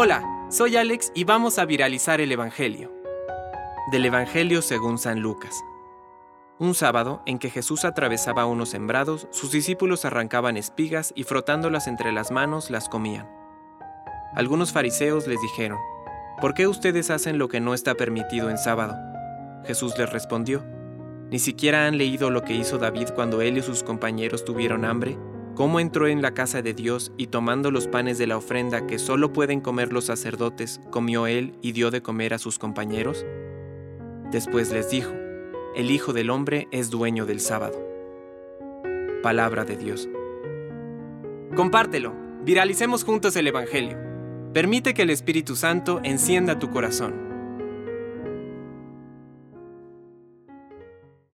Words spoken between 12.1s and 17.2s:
las manos las comían. Algunos fariseos les dijeron, ¿por qué ustedes